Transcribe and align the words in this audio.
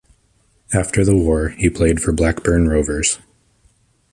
After 0.73 1.05
the 1.05 1.15
war 1.15 1.49
he 1.49 1.69
played 1.69 2.01
for 2.01 2.11
Blackburn 2.11 2.67
Rovers. 2.67 3.19